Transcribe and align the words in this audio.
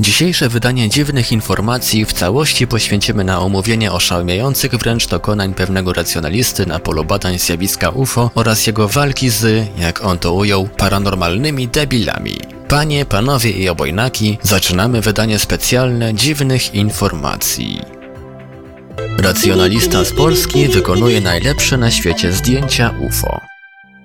Dzisiejsze 0.00 0.48
wydanie 0.48 0.88
dziwnych 0.88 1.32
informacji 1.32 2.04
w 2.04 2.12
całości 2.12 2.66
poświęcimy 2.66 3.24
na 3.24 3.40
omówienie 3.40 3.92
oszałamiających 3.92 4.74
wręcz 4.74 5.06
dokonań 5.06 5.54
pewnego 5.54 5.92
racjonalisty 5.92 6.66
na 6.66 6.78
polu 6.78 7.04
badań 7.04 7.38
zjawiska 7.38 7.90
UFO 7.90 8.30
oraz 8.34 8.66
jego 8.66 8.88
walki 8.88 9.30
z, 9.30 9.68
jak 9.78 10.04
on 10.04 10.18
to 10.18 10.32
ujął, 10.32 10.68
paranormalnymi 10.76 11.68
debilami. 11.68 12.38
Panie, 12.68 13.04
panowie 13.04 13.50
i 13.50 13.68
obojnaki, 13.68 14.38
zaczynamy 14.42 15.00
wydanie 15.00 15.38
specjalne 15.38 16.14
dziwnych 16.14 16.74
informacji. 16.74 17.80
Racjonalista 19.18 20.04
z 20.04 20.12
Polski 20.12 20.68
wykonuje 20.68 21.20
najlepsze 21.20 21.76
na 21.76 21.90
świecie 21.90 22.32
zdjęcia 22.32 22.94
UFO. 23.08 23.45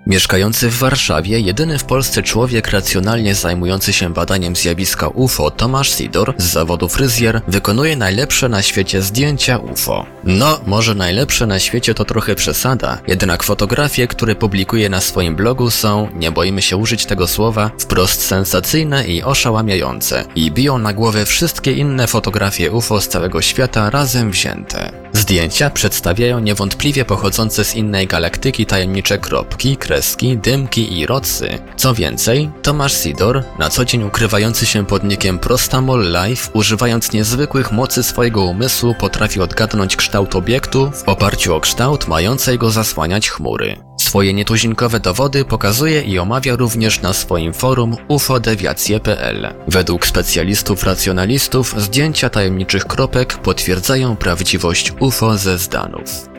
Mieszkający 0.07 0.69
w 0.69 0.77
Warszawie, 0.77 1.39
jedyny 1.39 1.77
w 1.77 1.83
Polsce 1.83 2.23
człowiek 2.23 2.67
racjonalnie 2.67 3.35
zajmujący 3.35 3.93
się 3.93 4.13
badaniem 4.13 4.55
zjawiska 4.55 5.07
UFO, 5.07 5.51
Tomasz 5.51 5.97
Sidor, 5.97 6.33
z 6.37 6.43
zawodu 6.43 6.89
fryzjer, 6.89 7.41
wykonuje 7.47 7.95
najlepsze 7.95 8.49
na 8.49 8.61
świecie 8.61 9.01
zdjęcia 9.01 9.57
UFO. 9.57 10.05
No, 10.23 10.59
może 10.65 10.95
najlepsze 10.95 11.47
na 11.47 11.59
świecie 11.59 11.93
to 11.93 12.05
trochę 12.05 12.35
przesada, 12.35 13.01
jednak 13.07 13.43
fotografie, 13.43 14.07
które 14.07 14.35
publikuje 14.35 14.89
na 14.89 15.01
swoim 15.01 15.35
blogu 15.35 15.69
są, 15.69 16.09
nie 16.15 16.31
boimy 16.31 16.61
się 16.61 16.77
użyć 16.77 17.05
tego 17.05 17.27
słowa, 17.27 17.71
wprost 17.79 18.25
sensacyjne 18.25 19.07
i 19.07 19.23
oszałamiające 19.23 20.25
i 20.35 20.51
biją 20.51 20.77
na 20.77 20.93
głowę 20.93 21.25
wszystkie 21.25 21.71
inne 21.71 22.07
fotografie 22.07 22.71
UFO 22.71 23.01
z 23.01 23.07
całego 23.07 23.41
świata 23.41 23.89
razem 23.89 24.31
wzięte. 24.31 25.00
Zdjęcia 25.13 25.69
przedstawiają 25.69 26.39
niewątpliwie 26.39 27.05
pochodzące 27.05 27.65
z 27.65 27.75
innej 27.75 28.07
galaktyki 28.07 28.65
tajemnicze 28.65 29.17
kropki, 29.17 29.77
kreski, 29.77 30.37
dymki 30.37 30.99
i 30.99 31.05
rocy. 31.05 31.59
Co 31.75 31.93
więcej, 31.93 32.49
Tomasz 32.61 32.93
Sidor, 33.03 33.43
na 33.59 33.69
co 33.69 33.85
dzień 33.85 34.03
ukrywający 34.03 34.65
się 34.65 34.85
pod 34.85 35.03
nickiem 35.03 35.39
Prostamol 35.39 36.05
Life, 36.11 36.51
używając 36.53 37.11
niezwykłych 37.11 37.71
mocy 37.71 38.03
swojego 38.03 38.43
umysłu, 38.43 38.95
potrafi 38.99 39.41
odgadnąć 39.41 39.95
kształt 39.95 40.35
obiektu 40.35 40.91
w 40.91 41.09
oparciu 41.09 41.55
o 41.55 41.59
kształt 41.59 42.07
mającej 42.07 42.57
go 42.57 42.71
zasłaniać 42.71 43.29
chmury. 43.29 43.90
Swoje 44.11 44.33
nietuzinkowe 44.33 44.99
dowody 44.99 45.45
pokazuje 45.45 46.01
i 46.01 46.19
omawia 46.19 46.55
również 46.55 47.01
na 47.01 47.13
swoim 47.13 47.53
forum 47.53 47.97
ufodewiacje.pl. 48.07 49.53
Według 49.67 50.05
specjalistów 50.05 50.83
racjonalistów 50.83 51.75
zdjęcia 51.77 52.29
tajemniczych 52.29 52.85
kropek 52.85 53.37
potwierdzają 53.37 54.15
prawdziwość 54.15 54.93
UFO 54.99 55.37
ze 55.37 55.57
zdanów. 55.57 56.29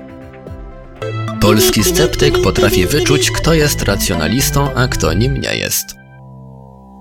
Polski 1.41 1.84
sceptyk 1.84 2.42
potrafi 2.42 2.87
wyczuć, 2.87 3.31
kto 3.31 3.55
jest 3.55 3.83
racjonalistą, 3.83 4.75
a 4.75 4.89
kto 4.89 5.12
nim 5.12 5.36
nie 5.41 5.57
jest. 5.57 6.02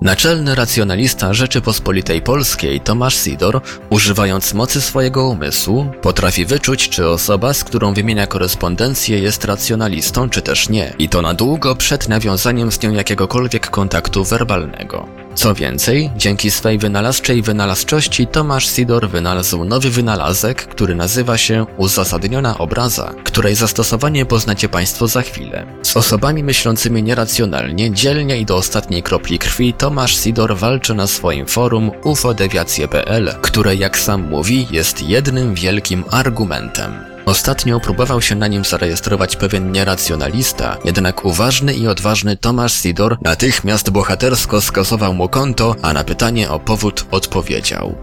Naczelny 0.02 0.56
racjonalista 0.56 1.34
Rzeczypospolitej 1.34 2.22
Polskiej 2.22 2.82
Tomasz 2.82 3.16
Sidor, 3.16 3.62
używając 3.90 4.54
mocy 4.54 4.82
swojego 4.82 5.28
umysłu, 5.28 5.86
potrafi 6.02 6.46
wyczuć, 6.46 6.90
czy 6.90 7.08
osoba, 7.08 7.54
z 7.54 7.64
którą 7.64 7.94
wymienia 7.94 8.28
korespondencję, 8.28 9.20
jest 9.20 9.46
racjonalistą, 9.46 10.30
czy 10.30 10.42
też 10.42 10.70
nie, 10.70 10.94
i 11.00 11.10
to 11.10 11.22
na 11.22 11.34
długo 11.34 11.76
przed 11.76 12.10
nawiązaniem 12.10 12.72
z 12.72 12.82
nią 12.82 12.92
jakiegokolwiek 12.92 13.70
kontaktu 13.70 14.24
werbalnego. 14.24 15.08
Co 15.36 15.54
więcej, 15.54 16.12
dzięki 16.18 16.52
swej 16.52 16.78
wynalazczej 16.78 17.42
wynalazczości 17.42 18.28
Tomasz 18.28 18.68
Sidor 18.68 19.10
wynalazł 19.10 19.66
nowy 19.66 19.90
wynalazek, 19.90 20.68
który 20.68 20.96
nazywa 20.96 21.38
się 21.38 21.66
uzasadniona 21.78 22.58
obraza, 22.58 23.14
której 23.24 23.56
zastosowanie 23.56 24.26
poznacie 24.26 24.70
Państwo 24.70 25.08
za 25.08 25.22
chwilę. 25.22 25.66
Z 25.84 25.98
osobami 25.98 26.44
myślącymi 26.44 27.04
nieracjonalnie, 27.04 27.92
dzielnie 27.92 28.38
i 28.38 28.46
do 28.46 28.56
ostatniej 28.56 29.04
kropli 29.04 29.40
krwi 29.40 29.74
Tomasz 29.74 30.16
Sidor 30.16 30.58
walczy 30.58 30.94
na 30.94 31.08
swoim 31.08 31.46
forum 31.46 31.92
ufodewiacje.pl, 32.04 33.34
które 33.42 33.76
jak 33.76 33.98
sam 33.98 34.30
mówi 34.30 34.68
jest 34.72 35.10
jednym 35.10 35.54
wielkim 35.54 36.04
argumentem. 36.12 37.12
Ostatnio 37.26 37.80
próbował 37.80 38.22
się 38.22 38.36
na 38.36 38.48
nim 38.48 38.66
zarejestrować 38.66 39.36
pewien 39.36 39.72
nieracjonalista, 39.72 40.78
jednak 40.86 41.26
uważny 41.26 41.74
i 41.74 41.88
odważny 41.88 42.38
Tomasz 42.38 42.74
Sidor 42.74 43.18
natychmiast 43.22 43.90
bohatersko 43.90 44.62
skasował 44.62 45.14
mu 45.14 45.30
konto, 45.30 45.76
a 45.82 45.94
na 45.94 46.04
pytanie 46.04 46.50
o 46.50 46.60
powód 46.60 47.06
odpowiedział. 47.12 47.96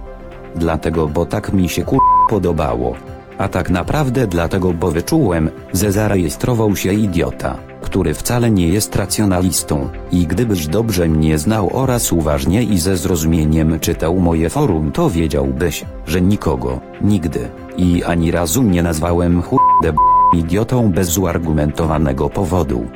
Dlatego, 0.56 1.08
bo 1.08 1.26
tak 1.26 1.52
mi 1.52 1.68
się 1.68 1.84
kur... 1.84 2.00
podobało. 2.30 2.96
A 3.38 3.48
tak 3.48 3.70
naprawdę 3.70 4.26
dlatego, 4.26 4.72
bo 4.72 4.90
wyczułem, 4.90 5.50
że 5.74 5.92
zarejestrował 5.92 6.76
się 6.76 6.92
idiota, 6.92 7.58
który 7.80 8.14
wcale 8.14 8.50
nie 8.50 8.68
jest 8.68 8.96
racjonalistą. 8.96 9.88
I 10.12 10.26
gdybyś 10.26 10.66
dobrze 10.66 11.08
mnie 11.08 11.38
znał 11.38 11.70
oraz 11.72 12.12
uważnie 12.12 12.62
i 12.62 12.78
ze 12.78 12.96
zrozumieniem 12.96 13.80
czytał 13.80 14.20
moje 14.20 14.50
forum, 14.50 14.92
to 14.92 15.10
wiedziałbyś, 15.10 15.84
że 16.06 16.20
nikogo, 16.20 16.80
nigdy 17.00 17.48
i 17.76 18.04
ani 18.04 18.30
razu 18.30 18.62
nie 18.62 18.82
nazwałem 18.82 19.42
chude 19.42 19.92
idiotą 20.34 20.92
bez 20.92 21.18
uargumentowanego 21.18 22.30
powodu. 22.30 22.86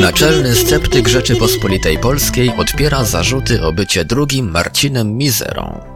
Naczelny 0.00 0.54
sceptyk 0.54 1.08
Rzeczypospolitej 1.08 1.98
Polskiej 1.98 2.50
odpiera 2.58 3.04
zarzuty 3.04 3.62
o 3.62 3.72
bycie 3.72 4.04
drugim 4.04 4.50
Marcinem 4.50 5.16
Mizerą. 5.16 5.91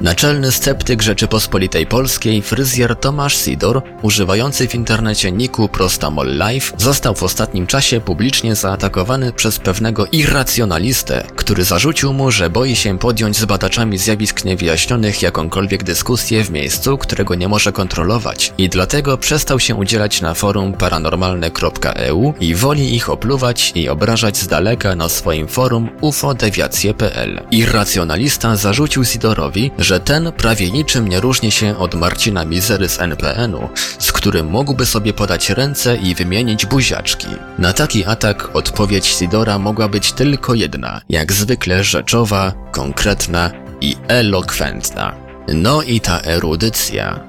Naczelny 0.00 0.52
sceptyk 0.52 1.02
Rzeczypospolitej 1.02 1.86
Polskiej, 1.86 2.42
fryzjer 2.42 2.96
Tomasz 2.96 3.36
Sidor, 3.36 3.82
używający 4.02 4.68
w 4.68 4.74
internecie 4.74 5.32
niku 5.32 5.68
Prostamol 5.68 6.38
Life, 6.38 6.76
został 6.76 7.14
w 7.14 7.22
ostatnim 7.22 7.66
czasie 7.66 8.00
publicznie 8.00 8.54
zaatakowany 8.54 9.32
przez 9.32 9.58
pewnego 9.58 10.06
irracjonalistę, 10.06 11.24
który 11.36 11.64
zarzucił 11.64 12.12
mu, 12.12 12.30
że 12.30 12.50
boi 12.50 12.76
się 12.76 12.98
podjąć 12.98 13.36
z 13.36 13.44
badaczami 13.44 13.98
zjawisk 13.98 14.44
niewyjaśnionych 14.44 15.22
jakąkolwiek 15.22 15.84
dyskusję 15.84 16.44
w 16.44 16.50
miejscu, 16.50 16.98
którego 16.98 17.34
nie 17.34 17.48
może 17.48 17.72
kontrolować 17.72 18.52
i 18.58 18.68
dlatego 18.68 19.18
przestał 19.18 19.60
się 19.60 19.74
udzielać 19.74 20.20
na 20.20 20.34
forum 20.34 20.72
paranormalne.eu 20.72 22.34
i 22.40 22.54
woli 22.54 22.94
ich 22.94 23.10
opluwać 23.10 23.72
i 23.74 23.88
obrażać 23.88 24.36
z 24.36 24.46
daleka 24.46 24.96
na 24.96 25.08
swoim 25.08 25.48
forum 25.48 25.88
ufodewiacje.pl. 26.00 27.40
Irracjonalista 27.50 28.56
zarzucił 28.56 29.04
Sidorowi, 29.04 29.70
że 29.88 30.00
ten 30.00 30.32
prawie 30.32 30.70
niczym 30.70 31.08
nie 31.08 31.20
różni 31.20 31.50
się 31.50 31.78
od 31.78 31.94
Marcina 31.94 32.44
Mizery 32.44 32.88
z 32.88 33.00
NPN-u, 33.00 33.68
z 33.98 34.12
którym 34.12 34.46
mógłby 34.46 34.86
sobie 34.86 35.12
podać 35.12 35.50
ręce 35.50 35.96
i 35.96 36.14
wymienić 36.14 36.66
buziaczki. 36.66 37.26
Na 37.58 37.72
taki 37.72 38.04
atak 38.04 38.56
odpowiedź 38.56 39.06
Sidora 39.06 39.58
mogła 39.58 39.88
być 39.88 40.12
tylko 40.12 40.54
jedna, 40.54 41.00
jak 41.08 41.32
zwykle 41.32 41.84
rzeczowa, 41.84 42.52
konkretna 42.72 43.50
i 43.80 43.96
elokwentna. 44.08 45.14
No 45.54 45.82
i 45.82 46.00
ta 46.00 46.20
erudycja. 46.20 47.20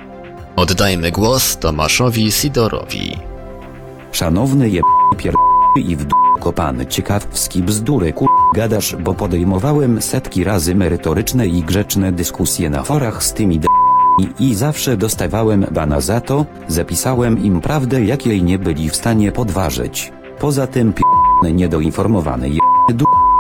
Oddajmy 0.56 1.12
głos 1.12 1.58
Tomaszowi 1.58 2.32
Sidorowi. 2.32 3.18
Szanowny 4.12 4.70
je 4.70 4.82
pier... 5.18 5.34
i 5.76 5.96
w 5.96 6.06
d... 6.06 6.12
kopany 6.40 6.86
ciekawski 6.86 7.64
bzdury 7.64 8.14
kur... 8.14 8.30
gadasz, 8.56 8.96
bo 8.96 9.14
podejmowałem 9.14 10.02
setki 10.02 10.44
razy 10.44 10.76
merytoryczne 10.76 11.48
i 11.48 11.62
grzeczne 11.64 12.12
dyskusje 12.12 12.70
na 12.70 12.84
forach 12.84 13.24
z 13.24 13.34
tymi 13.34 13.60
d... 13.60 13.68
i 14.40 14.56
zawsze 14.56 14.98
dostawałem 14.98 15.66
bana 15.72 16.02
za 16.02 16.22
to, 16.22 16.46
zapisałem 16.68 17.44
im 17.44 17.62
prawdę 17.62 18.06
jakiej 18.06 18.44
nie 18.44 18.60
byli 18.60 18.90
w 18.90 18.96
stanie 18.96 19.32
podważyć. 19.32 20.12
Poza 20.40 20.68
tym 20.68 20.94
pier... 20.94 21.54
niedoinformowany 21.54 22.50
je... 22.50 22.60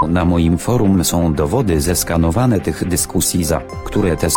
na 0.08 0.26
moim 0.26 0.58
forum 0.58 1.04
są 1.04 1.34
dowody 1.34 1.82
zeskanowane 1.82 2.60
tych 2.60 2.88
dyskusji 2.88 3.44
za, 3.44 3.62
które 3.86 4.18
te 4.18 4.28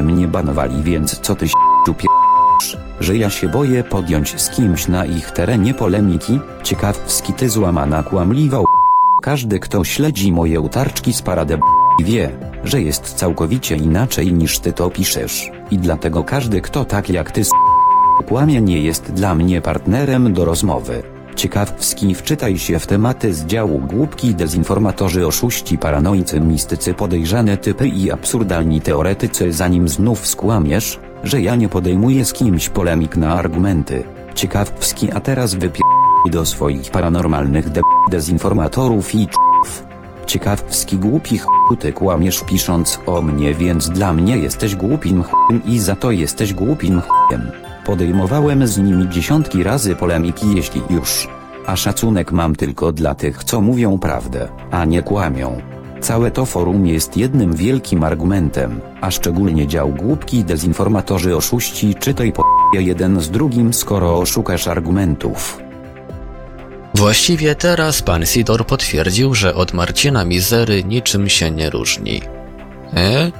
mnie 0.00 0.28
banowali 0.28 0.82
więc 0.82 1.20
co 1.20 1.34
ty 1.34 1.46
pier 1.86 2.10
że 3.00 3.16
ja 3.16 3.30
się 3.30 3.48
boję 3.48 3.84
podjąć 3.84 4.40
z 4.40 4.50
kimś 4.50 4.88
na 4.88 5.04
ich 5.04 5.30
terenie 5.30 5.74
polemiki, 5.74 6.40
ciekawski 6.62 7.32
ty 7.32 7.48
złamana 7.48 8.02
kłamliwa 8.02 8.69
Każdy 9.22 9.58
kto 9.58 9.84
śledzi 9.84 10.32
moje 10.32 10.60
utarczki 10.60 11.12
z 11.12 11.22
parade 11.22 11.58
wie, 12.04 12.30
że 12.64 12.82
jest 12.82 13.02
całkowicie 13.02 13.76
inaczej 13.76 14.32
niż 14.32 14.58
ty 14.58 14.72
to 14.72 14.90
piszesz. 14.90 15.50
I 15.70 15.78
dlatego 15.78 16.24
każdy 16.24 16.60
kto 16.60 16.84
tak 16.84 17.10
jak 17.10 17.30
ty 17.30 17.42
kłamie 18.28 18.60
nie 18.60 18.82
jest 18.82 19.12
dla 19.12 19.34
mnie 19.34 19.60
partnerem 19.60 20.32
do 20.32 20.44
rozmowy. 20.44 21.02
Ciekawski 21.36 22.14
wczytaj 22.14 22.58
się 22.58 22.78
w 22.78 22.86
tematy 22.86 23.34
z 23.34 23.44
działu 23.44 23.78
głupki 23.78 24.34
dezinformatorzy 24.34 25.26
oszuści 25.26 25.78
paranoicy 25.78 26.40
mistycy 26.40 26.94
podejrzane 26.94 27.56
typy 27.56 27.88
i 27.88 28.10
absurdalni 28.10 28.80
teoretycy 28.80 29.52
zanim 29.52 29.88
znów 29.88 30.26
skłamiesz, 30.26 31.00
że 31.24 31.40
ja 31.40 31.56
nie 31.56 31.68
podejmuję 31.68 32.24
z 32.24 32.32
kimś 32.32 32.68
polemik 32.68 33.16
na 33.16 33.34
argumenty. 33.34 34.04
Ciekawski 34.34 35.12
a 35.12 35.20
teraz 35.20 35.54
wypie... 35.54 35.80
do 36.30 36.46
swoich 36.46 36.90
paranormalnych 36.90 37.70
de... 37.70 37.80
dezinformatorów 38.10 39.14
i 39.14 39.26
c***ów. 39.26 39.84
Ciekawski 40.26 40.96
głupi 40.96 41.38
ch... 41.38 41.46
ty 41.80 41.92
kłamiesz 41.92 42.44
pisząc 42.48 42.98
o 43.06 43.22
mnie 43.22 43.54
więc 43.54 43.90
dla 43.90 44.12
mnie 44.12 44.38
jesteś 44.38 44.76
głupim 44.76 45.22
ch**em 45.22 45.60
i 45.64 45.78
za 45.78 45.96
to 45.96 46.10
jesteś 46.10 46.54
głupim 46.54 47.00
ch**em. 47.00 47.50
Podejmowałem 47.86 48.66
z 48.66 48.78
nimi 48.78 49.08
dziesiątki 49.08 49.62
razy 49.62 49.96
polemiki 49.96 50.54
jeśli 50.54 50.82
już. 50.90 51.28
A 51.66 51.76
szacunek 51.76 52.32
mam 52.32 52.56
tylko 52.56 52.92
dla 52.92 53.14
tych 53.14 53.44
co 53.44 53.60
mówią 53.60 53.98
prawdę, 53.98 54.48
a 54.70 54.84
nie 54.84 55.02
kłamią. 55.02 55.60
Całe 56.00 56.30
to 56.30 56.46
forum 56.46 56.86
jest 56.86 57.16
jednym 57.16 57.54
wielkim 57.54 58.04
argumentem, 58.04 58.80
a 59.00 59.10
szczególnie 59.10 59.66
dział 59.66 59.88
głupki 59.88 60.44
dezinformatorzy 60.44 61.36
oszuści 61.36 61.94
czytaj 61.94 62.32
po 62.32 62.42
jeden 62.74 63.20
z 63.20 63.30
drugim 63.30 63.72
skoro 63.72 64.18
oszukasz 64.18 64.68
argumentów. 64.68 65.60
Właściwie 67.00 67.54
teraz 67.54 68.02
pan 68.02 68.26
Sidor 68.26 68.66
potwierdził, 68.66 69.34
że 69.34 69.54
od 69.54 69.72
Marcina 69.72 70.24
Mizery 70.24 70.84
niczym 70.84 71.28
się 71.28 71.50
nie 71.50 71.70
różni. 71.70 72.22
E? 72.94 73.32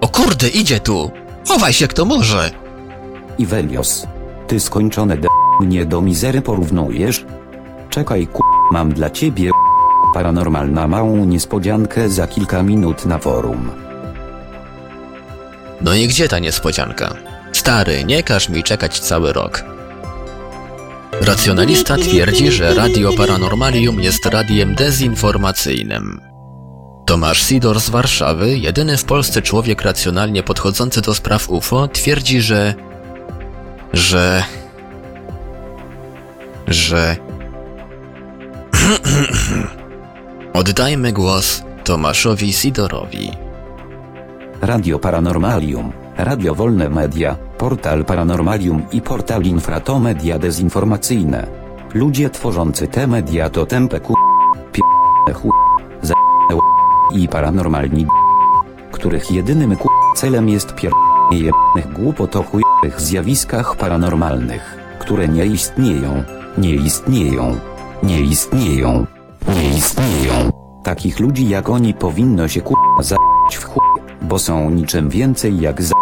O 0.00 0.08
kurde, 0.08 0.48
idzie 0.48 0.80
tu! 0.80 1.10
Chowaj 1.48 1.72
się 1.72 1.88
kto 1.88 2.04
może! 2.04 2.50
Iwelios. 3.38 4.06
Ty 4.46 4.60
skończone 4.60 5.16
d 5.16 5.28
mnie 5.60 5.84
do 5.84 6.00
mizery 6.00 6.42
porównujesz? 6.42 7.24
Czekaj 7.90 8.26
ku... 8.26 8.42
mam 8.72 8.92
dla 8.92 9.10
ciebie 9.10 9.50
paranormalna 10.14 10.88
małą 10.88 11.24
niespodziankę 11.24 12.08
za 12.08 12.26
kilka 12.26 12.62
minut 12.62 13.06
na 13.06 13.18
forum. 13.18 13.70
No 15.80 15.94
i 15.94 16.08
gdzie 16.08 16.28
ta 16.28 16.38
niespodzianka? 16.38 17.14
Stary, 17.52 18.04
nie 18.04 18.22
każ 18.22 18.48
mi 18.48 18.62
czekać 18.62 19.00
cały 19.00 19.32
rok. 19.32 19.73
Racjonalista 21.24 21.96
twierdzi, 21.96 22.52
że 22.52 22.74
Radio 22.74 23.12
Paranormalium 23.12 24.00
jest 24.00 24.26
radiem 24.26 24.74
dezinformacyjnym. 24.74 26.20
Tomasz 27.06 27.42
Sidor 27.42 27.80
z 27.80 27.90
Warszawy, 27.90 28.58
jedyny 28.58 28.96
w 28.96 29.04
Polsce 29.04 29.42
człowiek 29.42 29.82
racjonalnie 29.82 30.42
podchodzący 30.42 31.00
do 31.02 31.14
spraw 31.14 31.50
UFO, 31.50 31.88
twierdzi, 31.88 32.40
że... 32.40 32.74
że... 33.92 34.44
że... 36.66 37.16
Oddajmy 40.52 41.12
głos 41.12 41.62
Tomaszowi 41.84 42.52
Sidorowi. 42.52 43.30
Radio 44.60 44.98
Paranormalium, 44.98 45.92
Radio 46.16 46.54
Wolne 46.54 46.90
Media, 46.90 47.36
Portal 47.58 48.04
Paranormalium 48.04 48.82
i 48.92 49.00
Portal 49.00 49.42
Infra 49.42 49.80
to 49.80 49.98
media 49.98 50.38
dezinformacyjne. 50.38 51.46
Ludzie 51.94 52.30
tworzący 52.30 52.88
te 52.88 53.06
media 53.06 53.50
to 53.50 53.66
tempe 53.66 54.00
ku... 54.00 54.14
p***e 54.72 55.32
chu... 55.32 55.50
za... 56.02 56.14
i 57.12 57.28
paranormalni 57.28 58.06
których 58.92 59.30
jedynym 59.30 59.76
ku... 59.76 59.88
celem 60.16 60.48
jest 60.48 60.74
pier... 60.74 60.92
jebnych 61.30 61.92
głupot 61.92 62.36
o 62.36 62.42
chujowych 62.42 63.00
zjawiskach 63.00 63.76
paranormalnych, 63.76 64.96
które 64.98 65.28
nie 65.28 65.46
istnieją, 65.46 66.24
nie 66.58 66.74
istnieją, 66.74 67.56
nie 68.02 68.20
istnieją, 68.20 69.06
nie 69.48 69.68
istnieją. 69.68 70.50
Takich 70.82 71.20
ludzi 71.20 71.48
jak 71.48 71.68
oni 71.68 71.94
powinno 71.94 72.48
się 72.48 72.60
ku... 72.60 72.74
za... 73.00 73.16
w 73.52 73.64
chuj, 73.64 74.02
bo 74.22 74.38
są 74.38 74.70
niczym 74.70 75.08
więcej 75.08 75.60
jak 75.60 75.82
za... 75.82 75.94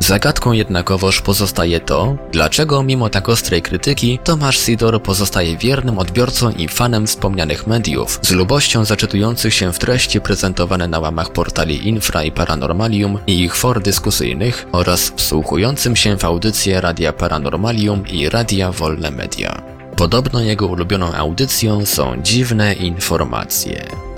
Zagadką 0.00 0.52
jednakowoż 0.52 1.20
pozostaje 1.20 1.80
to, 1.80 2.16
dlaczego 2.32 2.82
mimo 2.82 3.10
tak 3.10 3.28
ostrej 3.28 3.62
krytyki 3.62 4.18
Tomasz 4.24 4.58
Sidor 4.58 5.02
pozostaje 5.02 5.56
wiernym 5.56 5.98
odbiorcą 5.98 6.50
i 6.50 6.68
fanem 6.68 7.06
wspomnianych 7.06 7.66
mediów, 7.66 8.18
z 8.22 8.30
lubością 8.30 8.84
zaczytujących 8.84 9.54
się 9.54 9.72
w 9.72 9.78
treści 9.78 10.20
prezentowane 10.20 10.88
na 10.88 10.98
łamach 10.98 11.32
portali 11.32 11.88
Infra 11.88 12.22
i 12.22 12.32
Paranormalium 12.32 13.18
i 13.26 13.40
ich 13.40 13.56
for 13.56 13.82
dyskusyjnych 13.82 14.66
oraz 14.72 15.12
wsłuchującym 15.16 15.96
się 15.96 16.16
w 16.16 16.24
audycje 16.24 16.80
Radia 16.80 17.12
Paranormalium 17.12 18.06
i 18.06 18.28
Radia 18.28 18.72
Wolne 18.72 19.10
Media. 19.10 19.62
Podobno 19.96 20.40
jego 20.40 20.66
ulubioną 20.66 21.14
audycją 21.14 21.86
są 21.86 22.22
dziwne 22.22 22.74
informacje. 22.74 24.09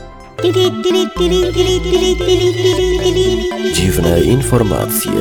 Dziwne 3.75 4.21
informacje. 4.21 5.13